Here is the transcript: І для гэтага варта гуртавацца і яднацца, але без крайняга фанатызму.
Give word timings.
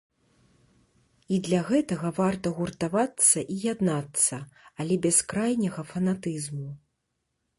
І 1.35 1.37
для 1.47 1.59
гэтага 1.67 2.09
варта 2.19 2.53
гуртавацца 2.59 3.43
і 3.55 3.59
яднацца, 3.73 4.39
але 4.85 4.95
без 5.05 5.17
крайняга 5.35 5.81
фанатызму. 5.93 6.69